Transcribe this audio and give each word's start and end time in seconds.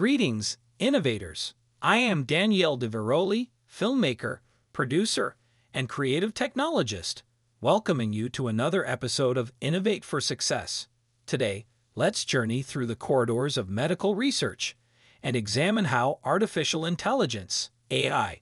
Greetings, 0.00 0.56
innovators. 0.78 1.52
I 1.82 1.98
am 1.98 2.24
Daniele 2.24 2.78
Di 2.78 2.88
Veroli, 2.88 3.50
filmmaker, 3.70 4.38
producer, 4.72 5.36
and 5.74 5.90
creative 5.90 6.32
technologist, 6.32 7.20
welcoming 7.60 8.14
you 8.14 8.30
to 8.30 8.48
another 8.48 8.88
episode 8.88 9.36
of 9.36 9.52
Innovate 9.60 10.02
for 10.02 10.18
Success. 10.18 10.88
Today, 11.26 11.66
let's 11.94 12.24
journey 12.24 12.62
through 12.62 12.86
the 12.86 12.96
corridors 12.96 13.58
of 13.58 13.68
medical 13.68 14.14
research 14.14 14.74
and 15.22 15.36
examine 15.36 15.84
how 15.84 16.18
artificial 16.24 16.86
intelligence, 16.86 17.70
AI, 17.90 18.40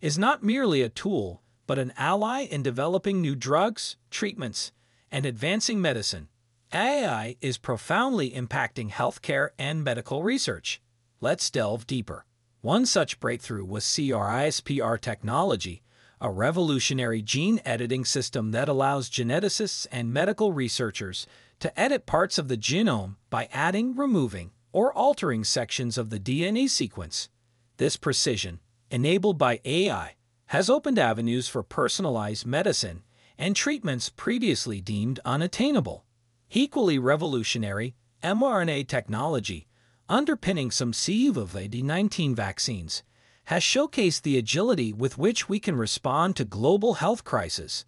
is 0.00 0.16
not 0.16 0.44
merely 0.44 0.80
a 0.80 0.88
tool, 0.88 1.42
but 1.66 1.76
an 1.76 1.92
ally 1.96 2.42
in 2.42 2.62
developing 2.62 3.20
new 3.20 3.34
drugs, 3.34 3.96
treatments, 4.12 4.70
and 5.10 5.26
advancing 5.26 5.80
medicine. 5.80 6.28
AI 6.72 7.34
is 7.40 7.58
profoundly 7.58 8.30
impacting 8.30 8.92
healthcare 8.92 9.48
and 9.58 9.82
medical 9.82 10.22
research. 10.22 10.80
Let's 11.22 11.50
delve 11.50 11.86
deeper. 11.86 12.24
One 12.62 12.86
such 12.86 13.20
breakthrough 13.20 13.66
was 13.66 13.84
CRISPR 13.84 14.98
technology, 14.98 15.82
a 16.18 16.30
revolutionary 16.30 17.20
gene 17.20 17.60
editing 17.62 18.06
system 18.06 18.52
that 18.52 18.70
allows 18.70 19.10
geneticists 19.10 19.86
and 19.92 20.14
medical 20.14 20.54
researchers 20.54 21.26
to 21.58 21.78
edit 21.78 22.06
parts 22.06 22.38
of 22.38 22.48
the 22.48 22.56
genome 22.56 23.16
by 23.28 23.50
adding, 23.52 23.94
removing, 23.94 24.52
or 24.72 24.94
altering 24.94 25.44
sections 25.44 25.98
of 25.98 26.08
the 26.08 26.18
DNA 26.18 26.70
sequence. 26.70 27.28
This 27.76 27.98
precision, 27.98 28.60
enabled 28.90 29.36
by 29.36 29.60
AI, 29.66 30.16
has 30.46 30.70
opened 30.70 30.98
avenues 30.98 31.48
for 31.48 31.62
personalized 31.62 32.46
medicine 32.46 33.02
and 33.36 33.54
treatments 33.54 34.08
previously 34.08 34.80
deemed 34.80 35.20
unattainable. 35.26 36.06
Equally 36.50 36.98
revolutionary, 36.98 37.94
mRNA 38.22 38.88
technology, 38.88 39.66
underpinning 40.10 40.72
some 40.72 40.90
COVID-19 40.90 42.34
vaccines, 42.34 43.04
has 43.44 43.62
showcased 43.62 44.22
the 44.22 44.36
agility 44.36 44.92
with 44.92 45.16
which 45.16 45.48
we 45.48 45.60
can 45.60 45.76
respond 45.76 46.34
to 46.36 46.44
global 46.44 46.94
health 46.94 47.22
crises. 47.24 47.86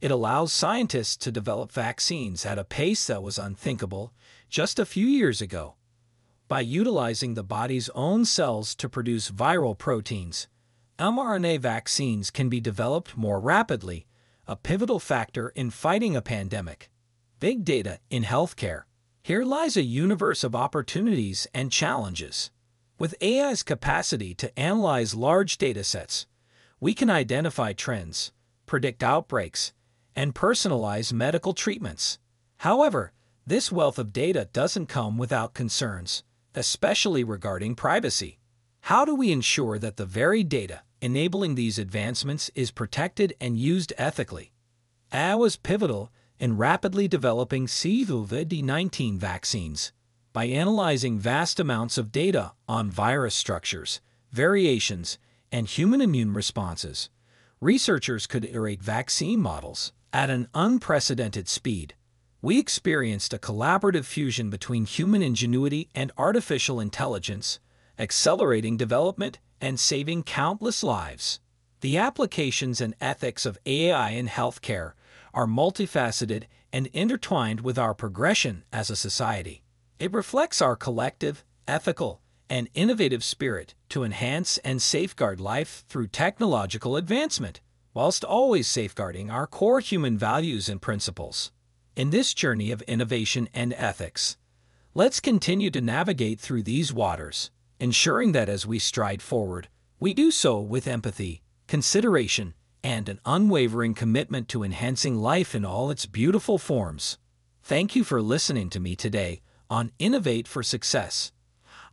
It 0.00 0.10
allows 0.10 0.52
scientists 0.52 1.16
to 1.18 1.32
develop 1.32 1.70
vaccines 1.70 2.44
at 2.44 2.58
a 2.58 2.64
pace 2.64 3.06
that 3.06 3.22
was 3.22 3.38
unthinkable 3.38 4.12
just 4.48 4.78
a 4.78 4.84
few 4.84 5.06
years 5.06 5.40
ago. 5.40 5.76
By 6.48 6.60
utilizing 6.60 7.34
the 7.34 7.44
body's 7.44 7.88
own 7.90 8.24
cells 8.24 8.74
to 8.74 8.88
produce 8.88 9.30
viral 9.30 9.78
proteins, 9.78 10.48
mRNA 10.98 11.60
vaccines 11.60 12.30
can 12.30 12.48
be 12.48 12.60
developed 12.60 13.16
more 13.16 13.40
rapidly, 13.40 14.06
a 14.46 14.56
pivotal 14.56 14.98
factor 14.98 15.50
in 15.50 15.70
fighting 15.70 16.14
a 16.16 16.20
pandemic. 16.20 16.90
Big 17.40 17.64
data 17.64 18.00
in 18.10 18.24
healthcare. 18.24 18.82
Here 19.24 19.42
lies 19.42 19.74
a 19.78 19.82
universe 19.82 20.44
of 20.44 20.54
opportunities 20.54 21.46
and 21.54 21.72
challenges. 21.72 22.50
With 22.98 23.14
AI's 23.22 23.62
capacity 23.62 24.34
to 24.34 24.58
analyze 24.58 25.14
large 25.14 25.56
datasets, 25.56 26.26
we 26.78 26.92
can 26.92 27.08
identify 27.08 27.72
trends, 27.72 28.32
predict 28.66 29.02
outbreaks, 29.02 29.72
and 30.14 30.34
personalize 30.34 31.10
medical 31.10 31.54
treatments. 31.54 32.18
However, 32.58 33.14
this 33.46 33.72
wealth 33.72 33.98
of 33.98 34.12
data 34.12 34.50
doesn't 34.52 34.90
come 34.90 35.16
without 35.16 35.54
concerns, 35.54 36.22
especially 36.54 37.24
regarding 37.24 37.76
privacy. 37.76 38.40
How 38.82 39.06
do 39.06 39.14
we 39.14 39.32
ensure 39.32 39.78
that 39.78 39.96
the 39.96 40.04
very 40.04 40.44
data 40.44 40.82
enabling 41.00 41.54
these 41.54 41.78
advancements 41.78 42.50
is 42.54 42.70
protected 42.70 43.32
and 43.40 43.56
used 43.56 43.94
ethically? 43.96 44.52
AI 45.14 45.34
was 45.34 45.56
pivotal 45.56 46.12
in 46.44 46.58
rapidly 46.58 47.08
developing 47.08 47.66
COVID-19 47.66 49.16
vaccines 49.16 49.92
by 50.34 50.44
analyzing 50.44 51.18
vast 51.18 51.58
amounts 51.58 51.96
of 51.96 52.12
data 52.12 52.52
on 52.68 52.90
virus 52.90 53.34
structures, 53.34 54.02
variations, 54.30 55.16
and 55.50 55.66
human 55.66 56.02
immune 56.02 56.34
responses. 56.34 57.08
Researchers 57.62 58.26
could 58.26 58.44
iterate 58.44 58.82
vaccine 58.82 59.40
models 59.40 59.94
at 60.12 60.28
an 60.28 60.46
unprecedented 60.52 61.48
speed. 61.48 61.94
We 62.42 62.58
experienced 62.58 63.32
a 63.32 63.38
collaborative 63.38 64.04
fusion 64.04 64.50
between 64.50 64.84
human 64.84 65.22
ingenuity 65.22 65.88
and 65.94 66.12
artificial 66.18 66.78
intelligence, 66.78 67.58
accelerating 67.98 68.76
development 68.76 69.38
and 69.62 69.80
saving 69.80 70.24
countless 70.24 70.82
lives. 70.82 71.40
The 71.80 71.96
applications 71.96 72.82
and 72.82 72.94
ethics 73.00 73.46
of 73.46 73.56
AI 73.64 74.10
in 74.10 74.28
healthcare 74.28 74.92
are 75.34 75.46
multifaceted 75.46 76.44
and 76.72 76.86
intertwined 76.88 77.60
with 77.60 77.78
our 77.78 77.92
progression 77.92 78.64
as 78.72 78.88
a 78.88 78.96
society. 78.96 79.62
It 79.98 80.12
reflects 80.12 80.62
our 80.62 80.76
collective, 80.76 81.44
ethical, 81.68 82.20
and 82.48 82.68
innovative 82.74 83.24
spirit 83.24 83.74
to 83.88 84.04
enhance 84.04 84.58
and 84.58 84.80
safeguard 84.80 85.40
life 85.40 85.84
through 85.88 86.08
technological 86.08 86.96
advancement, 86.96 87.60
whilst 87.94 88.24
always 88.24 88.66
safeguarding 88.66 89.30
our 89.30 89.46
core 89.46 89.80
human 89.80 90.18
values 90.18 90.68
and 90.68 90.82
principles. 90.82 91.52
In 91.96 92.10
this 92.10 92.34
journey 92.34 92.70
of 92.70 92.82
innovation 92.82 93.48
and 93.54 93.72
ethics, 93.74 94.36
let's 94.94 95.20
continue 95.20 95.70
to 95.70 95.80
navigate 95.80 96.40
through 96.40 96.64
these 96.64 96.92
waters, 96.92 97.50
ensuring 97.78 98.32
that 98.32 98.48
as 98.48 98.66
we 98.66 98.78
stride 98.78 99.22
forward, 99.22 99.68
we 100.00 100.12
do 100.12 100.30
so 100.30 100.60
with 100.60 100.88
empathy, 100.88 101.42
consideration, 101.68 102.54
and 102.84 103.08
an 103.08 103.18
unwavering 103.24 103.94
commitment 103.94 104.46
to 104.46 104.62
enhancing 104.62 105.16
life 105.16 105.54
in 105.54 105.64
all 105.64 105.90
its 105.90 106.04
beautiful 106.04 106.58
forms. 106.58 107.16
Thank 107.62 107.96
you 107.96 108.04
for 108.04 108.20
listening 108.20 108.68
to 108.70 108.78
me 108.78 108.94
today 108.94 109.40
on 109.70 109.90
Innovate 109.98 110.46
for 110.46 110.62
Success. 110.62 111.32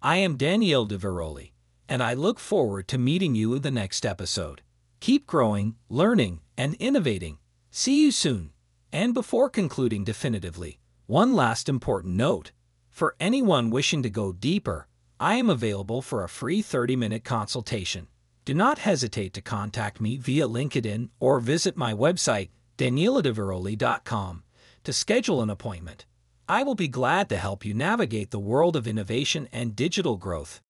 I 0.02 0.18
am 0.18 0.36
Daniele 0.36 0.86
Di 0.86 0.98
Veroli, 0.98 1.54
and 1.88 2.04
I 2.04 2.14
look 2.14 2.40
forward 2.40 2.90
to 2.90 2.98
meeting 2.98 3.36
you 3.36 3.54
in 3.54 3.62
the 3.62 3.72
next 3.72 4.06
episode. 4.06 4.64
Keep 5.00 5.28
growing, 5.28 5.76
learning, 5.88 6.42
and 6.58 6.76
innovating. 6.76 7.38
See 7.72 8.04
you 8.04 8.12
soon. 8.12 8.52
And 8.92 9.14
before 9.14 9.50
concluding 9.50 10.04
definitively, 10.04 10.80
one 11.08 11.34
last 11.34 11.70
important 11.70 12.16
note. 12.16 12.52
For 12.90 13.16
anyone 13.18 13.70
wishing 13.70 14.04
to 14.04 14.10
go 14.10 14.34
deeper, 14.34 14.88
I 15.22 15.36
am 15.36 15.50
available 15.50 16.02
for 16.02 16.22
a 16.22 16.30
free 16.30 16.62
30-minute 16.62 17.24
consultation. 17.24 18.08
Do 18.52 18.58
not 18.58 18.80
hesitate 18.80 19.34
to 19.36 19.42
contact 19.42 20.02
me 20.02 20.18
via 20.18 20.46
LinkedIn 20.46 21.08
or 21.22 21.40
visit 21.40 21.78
my 21.78 21.94
website, 21.94 22.50
danieladeveroli.com, 22.78 24.44
to 24.84 24.92
schedule 24.92 25.42
an 25.42 25.50
appointment. 25.50 26.06
I 26.50 26.64
will 26.64 26.76
be 26.76 26.90
glad 26.90 27.30
to 27.30 27.38
help 27.38 27.64
you 27.64 27.74
navigate 27.74 28.32
the 28.32 28.42
world 28.42 28.76
of 28.76 28.88
innovation 28.88 29.48
and 29.54 29.74
digital 29.74 30.18
growth. 30.18 30.60